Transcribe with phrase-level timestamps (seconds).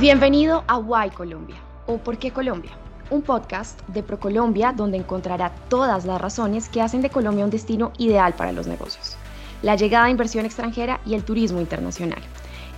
[0.00, 2.70] Bienvenido a Why Colombia o ¿Por qué Colombia?
[3.10, 7.92] Un podcast de ProColombia donde encontrará todas las razones que hacen de Colombia un destino
[7.98, 9.18] ideal para los negocios,
[9.60, 12.22] la llegada de inversión extranjera y el turismo internacional.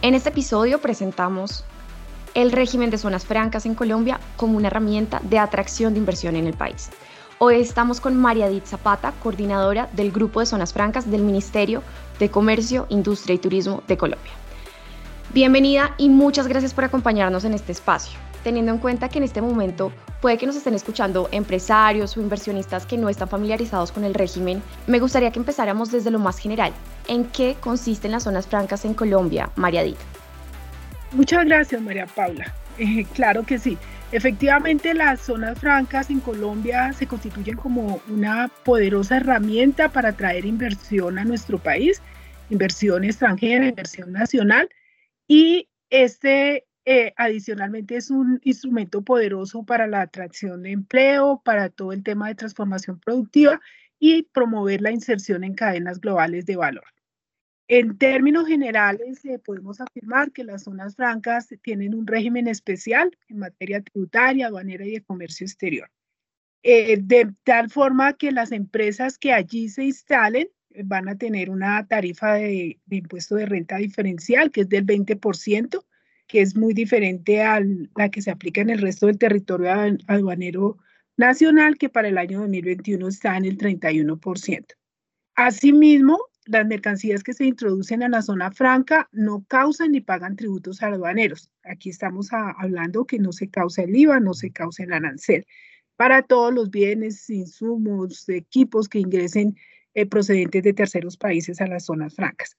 [0.03, 1.65] En este episodio presentamos
[2.35, 6.49] el régimen de zonas francas en Colombia como una herramienta de atracción de inversión en
[6.49, 6.91] el país.
[7.39, 11.85] Hoy estamos con María Edith Zapata, coordinadora del Grupo de Zonas Francas del Ministerio
[12.19, 14.42] de Comercio, Industria y Turismo de Colombia.
[15.35, 19.41] Bienvenida y muchas gracias por acompañarnos en este espacio, teniendo en cuenta que en este
[19.41, 24.13] momento puede que nos estén escuchando empresarios o inversionistas que no están familiarizados con el
[24.13, 24.63] régimen.
[24.87, 26.75] Me gustaría que empezáramos desde lo más general.
[27.09, 29.97] ¿En qué consisten las zonas francas en Colombia, María Edith?
[31.13, 32.53] Muchas gracias, María Paula.
[32.79, 33.79] Eh, claro que sí.
[34.13, 41.19] Efectivamente, las zonas francas en Colombia se constituyen como una poderosa herramienta para atraer inversión
[41.19, 42.03] a nuestro país,
[42.51, 44.69] inversión extranjera, inversión nacional
[45.33, 51.93] y este eh, adicionalmente es un instrumento poderoso para la atracción de empleo, para todo
[51.93, 53.59] el tema de transformación productiva
[53.99, 56.85] y promover la inserción en cadenas globales de valor.
[57.67, 63.39] En términos generales, eh, podemos afirmar que las zonas francas tienen un régimen especial en
[63.39, 65.89] materia tributaria, aduanera y de comercio exterior.
[66.63, 70.51] Eh, de tal forma que las empresas que allí se instalen
[70.85, 75.85] van a tener una tarifa de, impuesto de renta diferencial, que es del 20%,
[76.27, 77.61] que es muy diferente a
[77.97, 79.71] la que se aplica en el resto del territorio
[80.07, 80.79] aduanero
[81.17, 84.67] nacional, que para el año 2021 está en el 31%.
[85.35, 90.83] Asimismo, las mercancías que se introducen a la zona franca no causan ni pagan tributos
[90.83, 91.51] aduaneros.
[91.63, 95.47] Aquí estamos hablando que no se causa el IVA, no se causa el arancel.
[95.97, 99.57] Para todos los bienes, insumos, equipos que ingresen
[99.95, 102.57] eh, procedentes de terceros países a las zonas francas.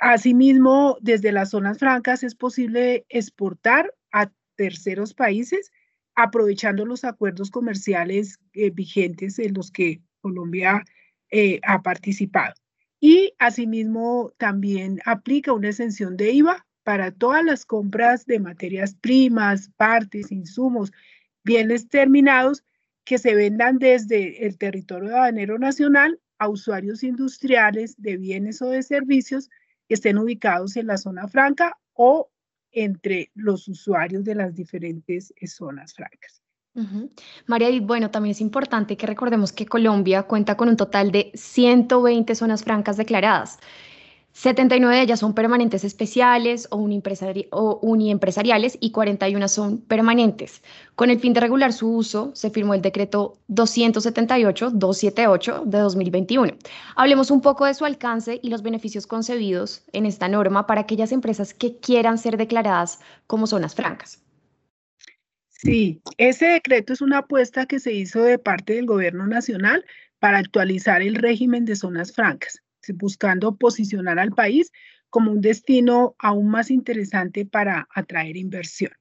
[0.00, 5.70] Asimismo, desde las zonas francas es posible exportar a terceros países
[6.14, 10.84] aprovechando los acuerdos comerciales eh, vigentes en los que Colombia
[11.30, 12.54] eh, ha participado.
[13.00, 19.70] Y asimismo también aplica una exención de IVA para todas las compras de materias primas,
[19.76, 20.92] partes, insumos,
[21.44, 22.64] bienes terminados
[23.04, 28.82] que se vendan desde el territorio aduanero nacional a usuarios industriales de bienes o de
[28.82, 29.48] servicios
[29.86, 32.30] que estén ubicados en la zona franca o
[32.72, 36.42] entre los usuarios de las diferentes eh, zonas francas.
[37.46, 41.30] María Edith, bueno, también es importante que recordemos que Colombia cuenta con un total de
[41.34, 43.58] 120 zonas francas declaradas.
[44.34, 46.78] 79 de ellas son permanentes especiales o,
[47.82, 50.62] uniempresariales y 41 son permanentes.
[50.94, 56.54] Con el fin de regular su uso, se firmó el decreto 278-278 de 2021.
[56.96, 61.12] Hablemos un poco de su alcance y los beneficios concebidos en esta norma para aquellas
[61.12, 64.22] empresas que quieran ser declaradas como zonas francas.
[65.50, 69.84] Sí, ese decreto es una apuesta que se hizo de parte del gobierno nacional
[70.18, 72.62] para actualizar el régimen de zonas francas
[72.94, 74.72] buscando posicionar al país
[75.10, 78.92] como un destino aún más interesante para atraer inversión.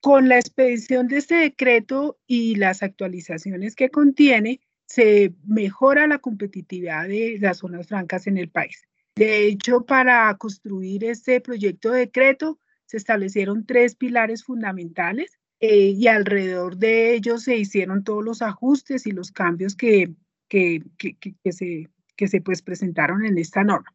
[0.00, 7.06] Con la expedición de este decreto y las actualizaciones que contiene, se mejora la competitividad
[7.06, 8.88] de las zonas francas en el país.
[9.14, 16.08] De hecho, para construir este proyecto de decreto se establecieron tres pilares fundamentales eh, y
[16.08, 20.14] alrededor de ellos se hicieron todos los ajustes y los cambios que,
[20.48, 21.88] que, que, que se
[22.20, 23.90] que se pues presentaron en esta norma.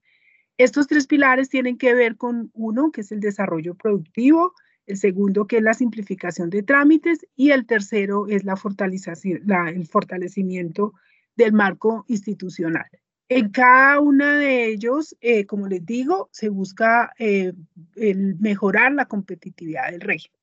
[0.58, 4.56] Estos tres pilares tienen que ver con uno, que es el desarrollo productivo,
[4.88, 10.94] el segundo, que es la simplificación de trámites, y el tercero es la el fortalecimiento
[11.36, 12.88] del marco institucional.
[13.30, 17.54] En cada uno de ellos, eh, como les digo, se busca eh,
[17.96, 20.40] el mejorar la competitividad del régimen.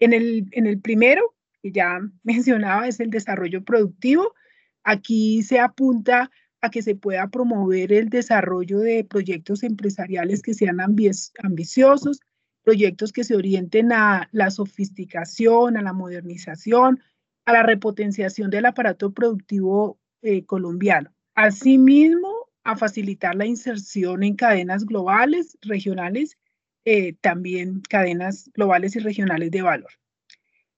[0.00, 4.34] En el, en el primero, que ya mencionaba, es el desarrollo productivo.
[4.82, 10.78] Aquí se apunta a que se pueda promover el desarrollo de proyectos empresariales que sean
[10.80, 12.20] ambiciosos,
[12.62, 17.02] proyectos que se orienten a la sofisticación, a la modernización,
[17.44, 21.12] a la repotenciación del aparato productivo eh, colombiano.
[21.34, 26.38] Asimismo, a facilitar la inserción en cadenas globales, regionales,
[26.84, 29.90] eh, también cadenas globales y regionales de valor.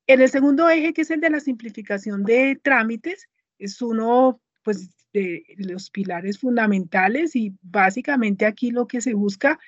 [0.06, 3.28] En el segundo eje, que es el de la simplificación de trámites,
[3.58, 9.60] es uno pues de los pilares fundamentales y básicamente aquí lo que se busca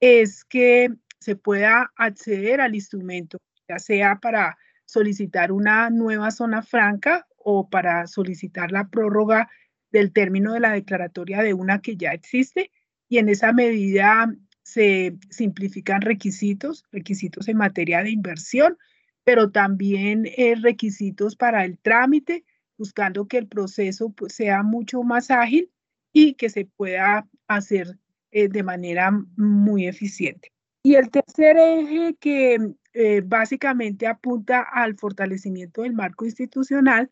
[0.00, 3.38] es que se pueda acceder al instrumento,
[3.68, 9.48] ya sea para solicitar una nueva zona franca o para solicitar la prórroga
[9.90, 12.70] del término de la declaratoria de una que ya existe
[13.08, 14.32] y en esa medida
[14.62, 18.78] se simplifican requisitos, requisitos en materia de inversión,
[19.24, 22.44] pero también eh, requisitos para el trámite,
[22.80, 25.70] buscando que el proceso pues, sea mucho más ágil
[26.14, 27.98] y que se pueda hacer
[28.30, 30.50] eh, de manera muy eficiente.
[30.82, 37.10] Y el tercer eje que eh, básicamente apunta al fortalecimiento del marco institucional,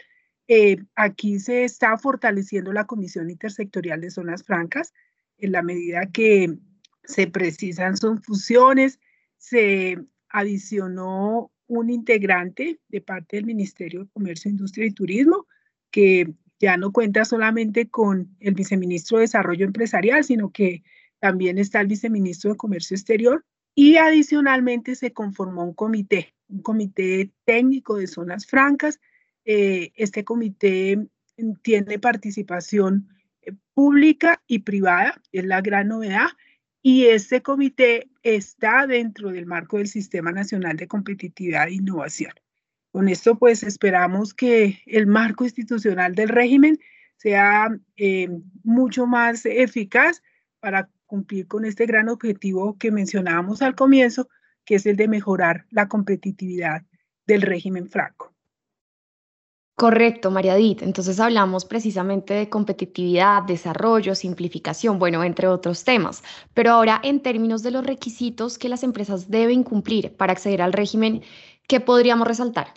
[0.94, 4.94] aquí se está fortaleciendo la Comisión Intersectorial de Zonas Francas
[5.36, 6.56] en la medida que
[7.04, 8.98] se precisan sus funciones,
[9.36, 9.98] se
[10.30, 15.46] adicionó un integrante de parte del Ministerio de Comercio, Industria y Turismo,
[15.90, 20.82] que ya no cuenta solamente con el viceministro de Desarrollo Empresarial, sino que
[21.20, 23.44] también está el viceministro de Comercio Exterior.
[23.74, 28.98] Y adicionalmente se conformó un comité, un comité técnico de zonas francas.
[29.44, 31.06] Eh, este comité
[31.62, 33.08] tiene participación
[33.42, 36.26] eh, pública y privada, es la gran novedad.
[36.82, 42.32] Y este comité está dentro del marco del Sistema Nacional de Competitividad e Innovación.
[42.98, 46.80] Con esto, pues esperamos que el marco institucional del régimen
[47.16, 48.28] sea eh,
[48.64, 50.20] mucho más eficaz
[50.58, 54.28] para cumplir con este gran objetivo que mencionábamos al comienzo,
[54.64, 56.82] que es el de mejorar la competitividad
[57.24, 58.34] del régimen franco.
[59.76, 60.82] Correcto, María Edith.
[60.82, 66.24] Entonces hablamos precisamente de competitividad, desarrollo, simplificación, bueno, entre otros temas.
[66.52, 70.72] Pero ahora, en términos de los requisitos que las empresas deben cumplir para acceder al
[70.72, 71.22] régimen,
[71.68, 72.74] ¿qué podríamos resaltar?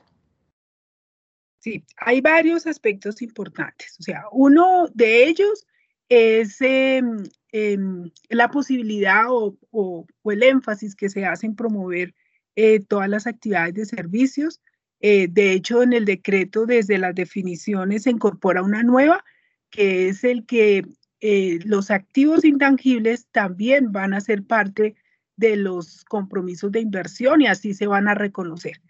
[1.62, 3.96] Sí, hay varios aspectos importantes.
[4.00, 5.66] O sea, uno de ellos
[6.10, 7.24] es em,
[7.54, 12.14] em, la posibilidad o, el énfasis que se hace en promover
[12.56, 14.60] eh, todas las actividades de servicios
[15.02, 19.24] eh, de hecho, en el decreto, desde las definiciones, se incorpora una nueva,
[19.72, 20.86] que es el que
[21.22, 24.96] eh, los activos intangibles también van a ser parte
[25.38, 28.82] de los compromisos de inversión y así se van a reconocer.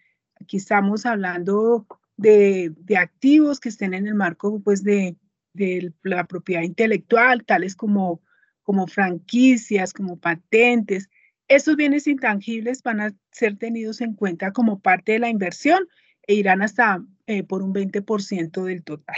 [0.41, 5.15] Aquí estamos hablando de, activos que estén en el marco pues, de,
[5.53, 8.21] de, la propiedad intelectual, tales como,
[8.63, 11.09] como franquicias, como patentes.
[11.47, 15.87] Estos bienes intangibles van a ser tenidos en cuenta como parte de la inversión
[16.27, 19.17] e irán hasta eh, por un 20% del total.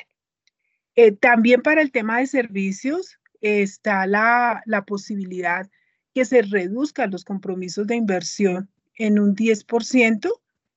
[0.96, 5.70] Eh, también para el tema de servicios está la, la posibilidad
[6.14, 10.32] que se reduzcan los compromisos de inversión en un 10%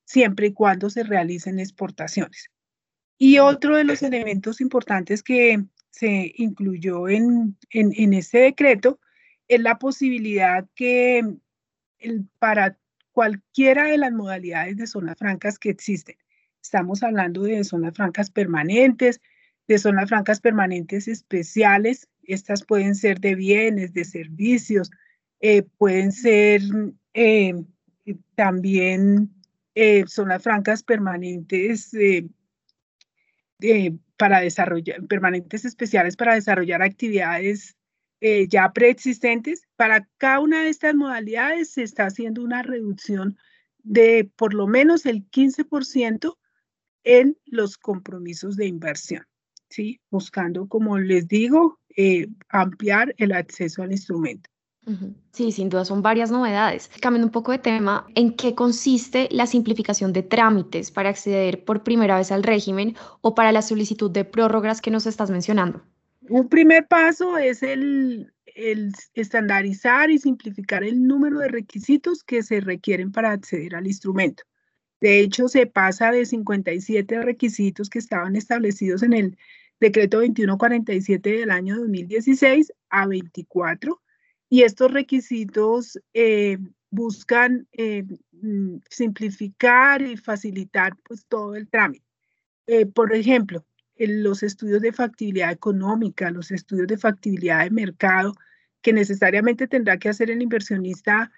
[0.07, 2.49] siempre y cuando se realicen exportaciones.
[3.17, 8.99] Y otro de los elementos importantes que se incluyó en, en, en este decreto
[9.49, 11.19] es la posibilidad que
[11.99, 12.77] el, para
[13.11, 16.15] cualquiera de las modalidades de zonas francas que existen.
[16.61, 19.19] Estamos hablando de zonas francas permanentes,
[19.67, 22.07] de zonas francas permanentes especiales.
[22.23, 24.89] Estas pueden ser de bienes, de servicios,
[25.41, 26.61] eh, pueden ser
[27.13, 27.55] eh,
[28.35, 29.36] también
[29.79, 31.91] eh, zonas francas permanentes
[34.17, 37.77] para desarrollar, permanentes especiales para desarrollar actividades
[38.19, 39.67] eh, ya preexistentes.
[39.75, 43.37] Para cada una de estas modalidades se está haciendo una reducción
[43.83, 46.35] de por lo menos el 15%
[47.03, 49.27] en los compromisos de inversión,
[49.69, 50.01] ¿sí?
[50.09, 54.49] buscando, como les digo, eh, ampliar el acceso al instrumento.
[55.31, 56.89] Sí, sin duda son varias novedades.
[57.01, 61.83] Cambiando un poco de tema, ¿en qué consiste la simplificación de trámites para acceder por
[61.83, 65.83] primera vez al régimen o para la solicitud de prórrogas que nos estás mencionando?
[66.29, 68.31] Un primer paso es el,
[69.13, 74.43] estandarizar y simplificar el número de requisitos que se requieren para acceder al instrumento.
[75.01, 79.37] De hecho, se pasa de 57 requisitos que estaban establecidos en el
[79.79, 84.01] decreto 2147 del año 2016 a 24.
[84.49, 86.57] Y estos requisitos eh,
[86.89, 92.05] buscan eh, mm, simplificar y facilitar pues, todo el trámite.
[92.67, 93.65] Eh, por ejemplo,
[93.97, 98.33] los estudios de factibilidad económica, los estudios de factibilidad de mercado,
[98.81, 101.31] que necesariamente tendrá que hacer el inversionista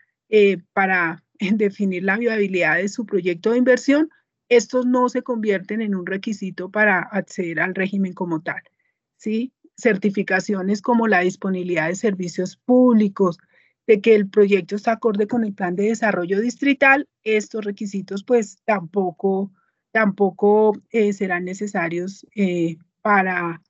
[0.74, 4.10] para definir la viabilidad de su proyecto de inversión,
[4.50, 8.62] estos no se convierten en un requisito para acceder al régimen como tal.
[9.20, 9.54] ¿sí?
[9.79, 13.38] Certificaciones como la disponibilidad de servicios públicos,
[13.88, 18.57] de que el proyecto está acorde con el plan de desarrollo distrital, estos requisitos pues
[18.65, 19.51] tampoco
[19.91, 23.62] tampoco eh, serán necesarios eh, para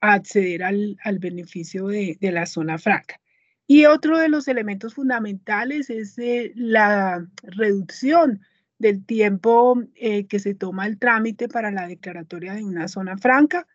[0.00, 3.20] acceder al, beneficio de, la zona franca.
[3.66, 8.40] Y otro de los elementos fundamentales es eh, la reducción
[8.78, 13.66] del tiempo que se toma el trámite para la declaratoria de una zona franca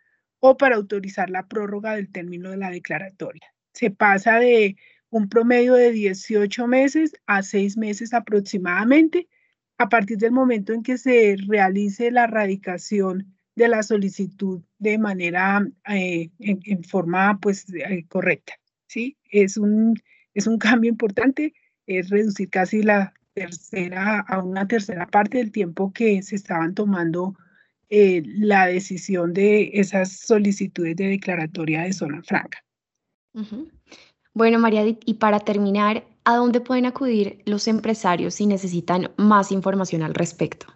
[0.41, 3.53] o para autorizar la prórroga del término de la declaratoria.
[3.73, 4.75] Se pasa de
[5.09, 9.29] un promedio de 18 meses a 6 meses aproximadamente,
[9.77, 15.65] a partir del momento en que se realice la radicación de la solicitud de manera,
[15.87, 18.53] eh, en, forma pues eh, correcta.
[18.87, 19.17] ¿sí?
[19.29, 19.95] Es, un,
[20.33, 21.53] es un cambio importante,
[21.85, 27.35] es reducir casi la tercera, a una tercera parte del tiempo que se estaban tomando
[27.91, 32.63] eh, la decisión de esas solicitudes de declaratoria de zona franca.
[34.33, 40.03] Bueno, María, y para terminar, ¿a dónde pueden acudir los empresarios si necesitan más información
[40.03, 40.67] al respecto?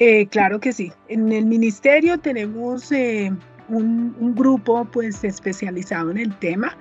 [0.00, 0.92] Eh, claro que sí.
[1.08, 3.32] En el ministerio tenemos eh,
[3.68, 6.76] un, grupo pues especializado en el tema.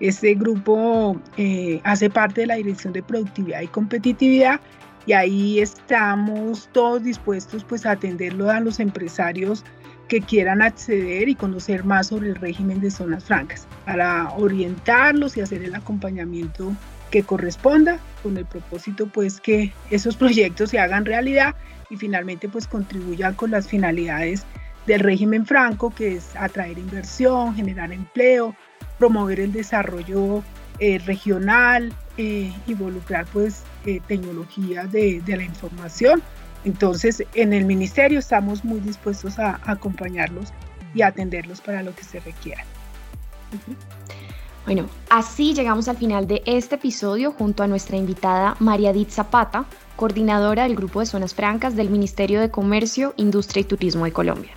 [0.00, 4.60] Este grupo eh, hace parte de la Dirección de Productividad y Competitividad
[5.06, 9.64] y ahí estamos todos dispuestos pues a atenderlo a los empresarios
[10.08, 15.42] que quieran acceder y conocer más sobre el régimen de zonas francas para orientarlos y
[15.42, 16.72] hacer el acompañamiento
[17.10, 21.54] que corresponda con el propósito pues que esos proyectos se hagan realidad
[21.90, 24.44] y finalmente pues contribuyan con las finalidades
[24.86, 28.54] del régimen franco que es atraer inversión, generar empleo,
[28.98, 30.42] promover el desarrollo
[30.80, 36.22] eh, regional, eh, involucrar pues eh, tecnologías de, de, la información.
[36.64, 40.52] Entonces en el ministerio estamos muy dispuestos a, acompañarlos
[40.94, 42.64] y atenderlos para lo que se requiera.
[44.66, 49.64] Bueno, así llegamos al final de este episodio junto a nuestra invitada María Dit Zapata,
[49.96, 54.52] coordinadora del Grupo de Zonas Francas del Ministerio de Comercio, Industria y Turismo de Colombia.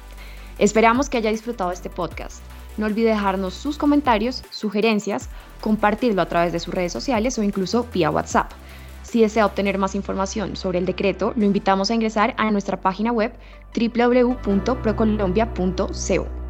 [0.59, 2.43] Esperamos que haya disfrutado este podcast.
[2.77, 5.29] No olvide dejarnos sus comentarios, sugerencias,
[5.61, 8.51] compartirlo a través de sus redes sociales o incluso vía WhatsApp.
[9.11, 13.11] Si desea obtener más información sobre el decreto, lo invitamos a ingresar a nuestra página
[13.11, 13.33] web
[13.75, 16.40] www.procolombia.co.